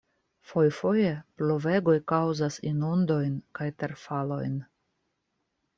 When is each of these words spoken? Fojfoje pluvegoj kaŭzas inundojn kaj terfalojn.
Fojfoje 0.51 1.11
pluvegoj 1.41 1.95
kaŭzas 2.13 2.59
inundojn 2.73 3.37
kaj 3.61 3.69
terfalojn. 3.85 4.59